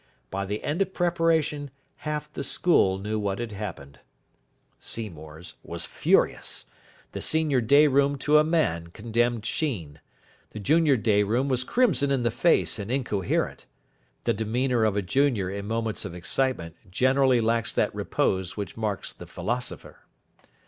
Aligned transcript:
By 0.31 0.47
the 0.47 0.63
end 0.63 0.81
of 0.81 0.95
preparation 0.95 1.69
half 1.97 2.33
the 2.33 2.43
school 2.43 2.97
knew 2.97 3.19
what 3.19 3.37
had 3.37 3.51
happened. 3.51 3.99
Seymour's 4.79 5.57
was 5.61 5.85
furious. 5.85 6.65
The 7.11 7.21
senior 7.21 7.61
day 7.61 7.85
room 7.85 8.15
to 8.25 8.39
a 8.39 8.43
man 8.43 8.87
condemned 8.87 9.45
Sheen. 9.45 9.99
The 10.53 10.59
junior 10.59 10.97
day 10.97 11.21
room 11.21 11.49
was 11.49 11.63
crimson 11.63 12.09
in 12.09 12.23
the 12.23 12.31
face 12.31 12.79
and 12.79 12.89
incoherent. 12.91 13.67
The 14.23 14.33
demeanour 14.33 14.85
of 14.85 14.95
a 14.97 15.03
junior 15.03 15.51
in 15.51 15.67
moments 15.67 16.03
of 16.03 16.15
excitement 16.15 16.77
generally 16.89 17.39
lacks 17.39 17.71
that 17.71 17.93
repose 17.93 18.57
which 18.57 18.75
marks 18.75 19.13
the 19.13 19.27
philosopher. 19.27 19.99